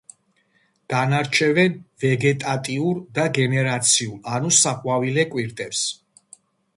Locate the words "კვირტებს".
5.35-5.83